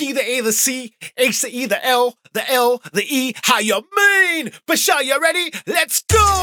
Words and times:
The 0.00 0.28
A, 0.28 0.40
the 0.40 0.52
C, 0.52 0.94
H, 1.18 1.42
the 1.42 1.54
E, 1.54 1.66
the 1.66 1.84
L, 1.84 2.16
the 2.32 2.50
L, 2.50 2.82
the 2.94 3.04
E. 3.06 3.34
How 3.42 3.58
you 3.58 3.74
mean? 3.94 4.50
Pachelle, 4.66 5.04
you 5.04 5.20
ready? 5.20 5.52
Let's 5.66 6.02
go! 6.02 6.42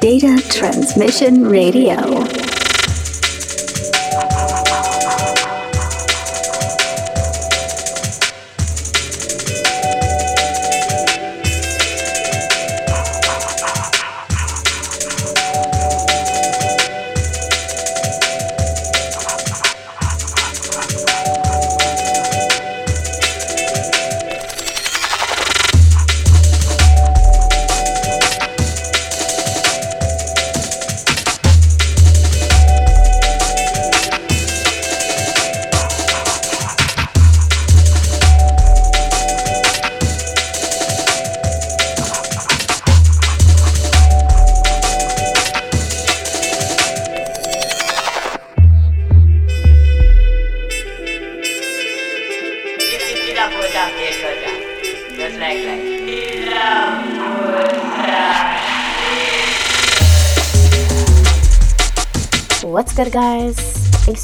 Data 0.00 0.42
Transmission 0.48 1.46
Radio. 1.46 2.45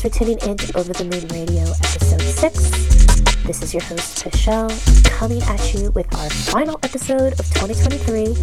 For 0.02 0.08
tuning 0.08 0.38
in 0.38 0.56
to 0.56 0.76
Over 0.76 0.92
the 0.92 1.04
Moon 1.04 1.28
Radio, 1.28 1.62
episode 1.62 2.20
6. 2.22 3.46
This 3.46 3.62
is 3.62 3.72
your 3.72 3.84
host, 3.84 4.24
Pachelle, 4.24 4.68
coming 5.04 5.40
at 5.42 5.74
you 5.74 5.92
with 5.92 6.12
our 6.16 6.28
final 6.28 6.76
episode 6.82 7.38
of 7.38 7.46
2023. 7.54 8.34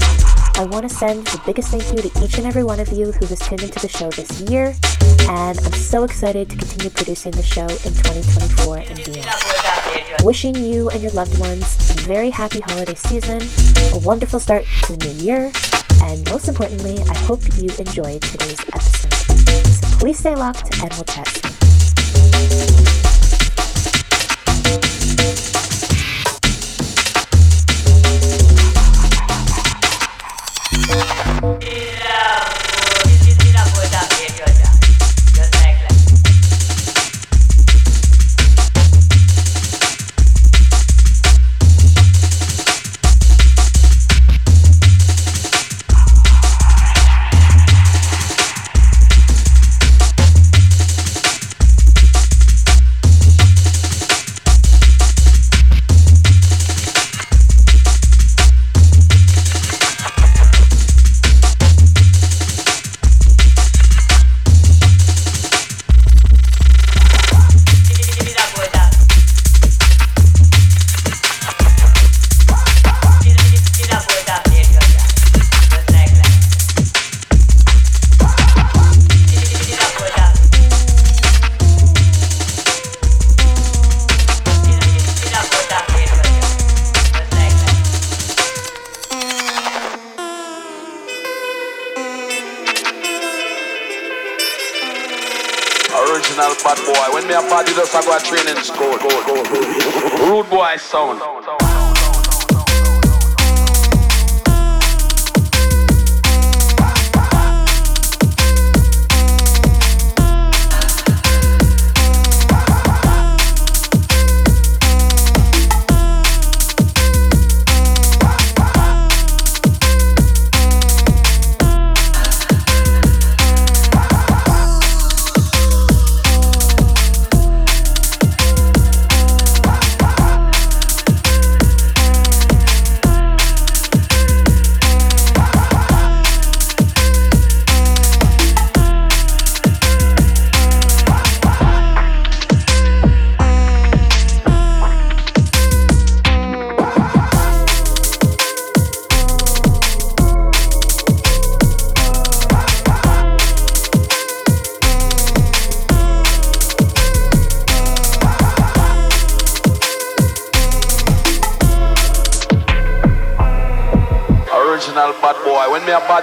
I 0.56 0.64
want 0.72 0.88
to 0.88 0.96
send 0.96 1.28
the 1.28 1.42
biggest 1.46 1.68
thank 1.68 1.84
you 1.92 2.10
to 2.10 2.24
each 2.24 2.38
and 2.38 2.48
every 2.48 2.64
one 2.64 2.80
of 2.80 2.88
you 2.94 3.12
who 3.12 3.26
has 3.26 3.40
tuned 3.40 3.62
into 3.62 3.78
the 3.78 3.90
show 3.90 4.10
this 4.10 4.40
year, 4.40 4.74
and 5.28 5.60
I'm 5.60 5.74
so 5.74 6.06
excited 6.06 6.50
to 6.50 6.56
continue 6.56 6.92
producing 6.92 7.34
the 7.34 7.44
show 7.44 7.68
in 7.68 7.92
2024 7.92 8.78
and 8.78 9.04
beyond. 9.04 10.24
Wishing 10.24 10.56
you 10.56 10.90
and 10.92 11.02
your 11.04 11.12
loved 11.12 11.38
ones 11.42 11.92
a 11.92 11.94
very 12.08 12.30
happy 12.30 12.62
holiday 12.62 12.96
season, 12.96 13.42
a 13.92 14.00
wonderful 14.00 14.40
start 14.40 14.64
to 14.84 14.96
the 14.96 15.08
new 15.08 15.26
year, 15.26 15.52
and 16.04 16.24
most 16.32 16.48
importantly, 16.48 17.04
I 17.10 17.18
hope 17.28 17.42
you 17.58 17.68
enjoyed 17.78 18.22
today's 18.22 18.62
episode. 18.62 19.14
So 19.14 19.98
Please 20.00 20.18
stay 20.18 20.34
locked 20.34 20.82
and 20.82 20.94
we'll 20.94 21.04
chat 21.04 21.28
soon. 21.28 21.49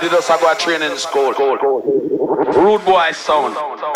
Does 0.09 0.31
I 0.31 0.41
go 0.41 0.53
to 0.53 0.61
training 0.61 0.97
school. 0.99 1.33
Rude 1.33 2.85
boy 2.85 3.13
sound. 3.13 3.96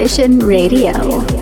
Transmission 0.00 0.40
Radio. 0.40 1.39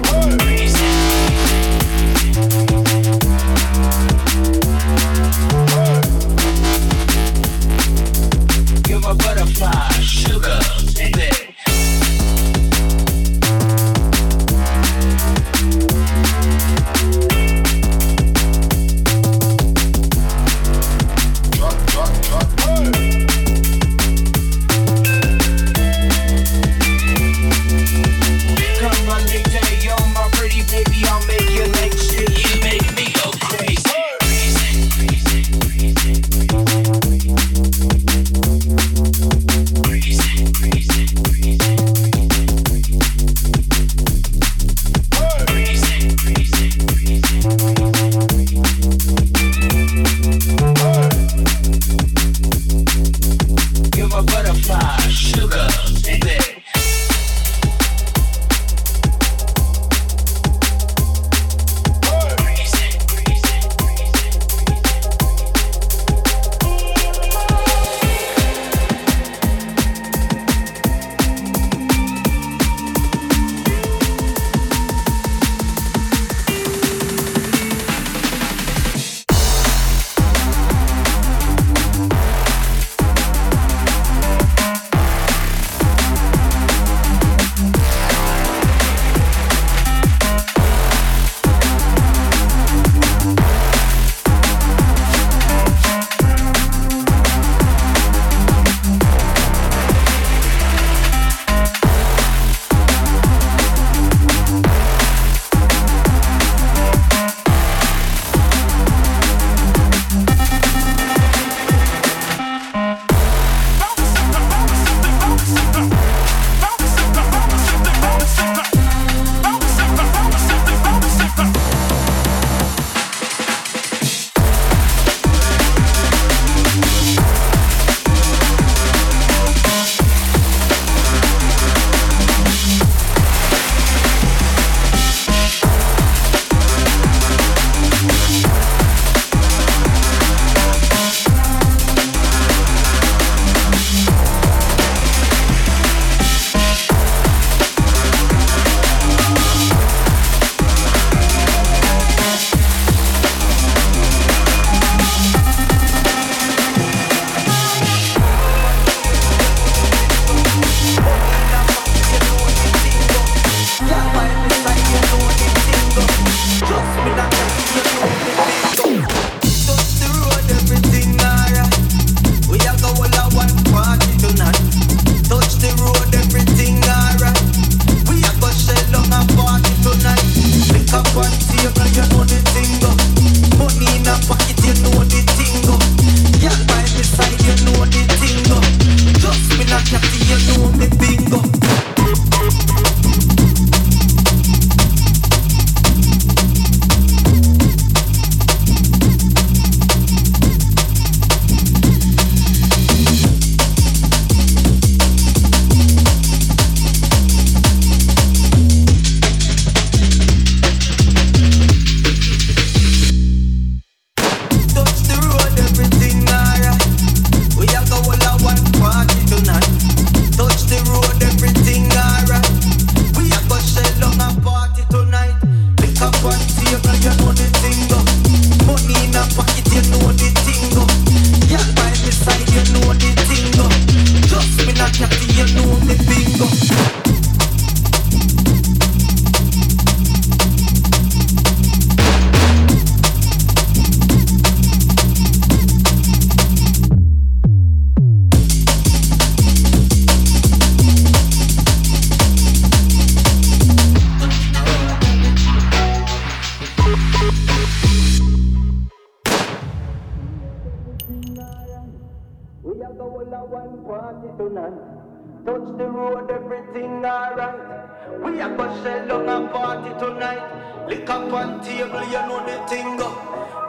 Gonna 268.58 268.82
shell 268.82 269.06
down 269.06 269.28
a 269.28 269.48
party 269.50 269.90
tonight. 270.00 270.42
Lick 270.88 271.08
up 271.08 271.32
on 271.32 271.60
table, 271.62 272.02
you 272.10 272.22
know 272.26 272.42
the 272.44 272.58
thing. 272.66 272.98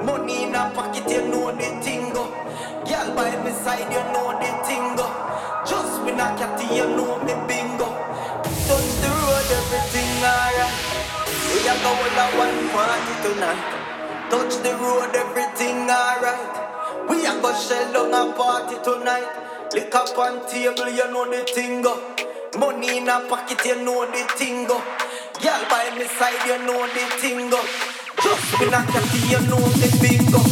Money 0.03 0.45
in 0.45 0.55
a 0.55 0.71
pocket, 0.73 1.07
you 1.07 1.21
know 1.29 1.51
the 1.51 1.69
thing. 1.85 2.09
Girl 2.09 3.13
by 3.13 3.29
my 3.43 3.51
side, 3.51 3.85
you 3.93 4.01
know 4.09 4.33
the 4.41 4.49
thing. 4.65 4.97
Just 5.69 6.01
when 6.01 6.19
I 6.19 6.35
cat, 6.39 6.57
you 6.73 6.87
know 6.97 7.21
me 7.21 7.37
bingo. 7.45 7.85
Touch 8.65 8.89
the 9.05 9.09
road, 9.13 9.49
everything 9.61 10.25
alright. 10.25 10.73
We 11.53 11.59
are 11.69 11.79
going 11.85 12.17
to 12.17 12.25
one 12.41 12.59
party 12.73 13.13
tonight. 13.21 13.61
Touch 14.31 14.55
the 14.65 14.73
road, 14.73 15.13
everything 15.13 15.85
alright. 15.85 16.49
We 17.07 17.27
are 17.27 17.39
go 17.39 17.53
shell 17.53 17.93
down 17.93 18.13
a 18.17 18.33
party 18.33 18.77
tonight. 18.83 19.69
Lick 19.71 19.93
up 19.93 20.17
on 20.17 20.49
table, 20.49 20.89
you 20.89 21.07
know 21.13 21.29
the 21.29 21.45
thing. 21.45 21.85
Money 22.57 22.97
in 22.97 23.07
a 23.07 23.19
pocket, 23.29 23.63
you 23.63 23.75
know 23.83 24.05
the 24.05 24.23
thing 24.35 24.65
go. 24.65 24.81
Girl 25.41 25.61
by 25.69 25.89
my 25.95 26.05
side, 26.05 26.45
you 26.47 26.57
know 26.65 26.87
the 26.87 27.05
thing 27.21 27.49
go. 27.49 27.61
Just 28.23 28.73
I 28.73 28.85
cat, 28.85 29.29
you 29.29 29.39
know 29.47 29.59
the 29.59 29.97
bingo. 30.01 30.48